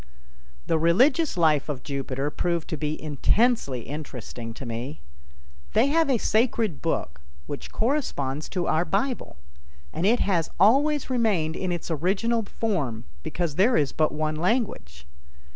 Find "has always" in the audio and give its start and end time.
10.21-11.11